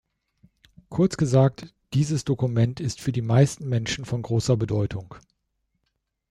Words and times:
Kurz 0.89 1.15
gesagt, 1.15 1.75
dieses 1.93 2.25
Dokument 2.25 2.79
ist 2.79 2.99
für 3.01 3.11
die 3.11 3.21
meisten 3.21 3.69
Menschen 3.69 4.03
von 4.03 4.23
großer 4.23 4.57
Bedeutung. 4.57 5.13